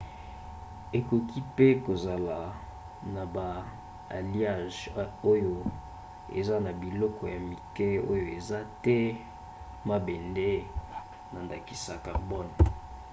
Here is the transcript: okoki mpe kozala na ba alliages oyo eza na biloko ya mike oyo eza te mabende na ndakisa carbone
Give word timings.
okoki 0.97 1.39
mpe 1.51 1.67
kozala 1.85 2.37
na 3.13 3.23
ba 3.35 3.47
alliages 4.17 4.77
oyo 5.31 5.55
eza 6.39 6.55
na 6.65 6.71
biloko 6.81 7.23
ya 7.33 7.39
mike 7.49 7.87
oyo 8.11 8.25
eza 8.37 8.59
te 8.83 8.97
mabende 9.87 10.49
na 11.31 11.39
ndakisa 11.45 11.93
carbone 12.05 12.53